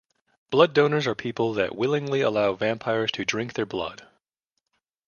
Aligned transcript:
Blood 0.49 0.73
donors 0.73 1.05
are 1.05 1.13
people 1.13 1.53
that 1.53 1.75
willingly 1.75 2.21
allow 2.21 2.53
vampires 2.53 3.11
to 3.11 3.23
drink 3.23 3.53
their 3.53 3.67
blood. 3.67 4.07